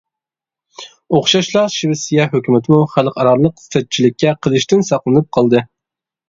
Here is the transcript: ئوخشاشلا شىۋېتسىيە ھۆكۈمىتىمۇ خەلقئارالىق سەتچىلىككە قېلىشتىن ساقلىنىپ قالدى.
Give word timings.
ئوخشاشلا 1.17 1.61
شىۋېتسىيە 1.73 2.25
ھۆكۈمىتىمۇ 2.31 2.79
خەلقئارالىق 2.95 3.61
سەتچىلىككە 3.67 4.35
قېلىشتىن 4.47 4.83
ساقلىنىپ 4.89 5.31
قالدى. 5.39 5.63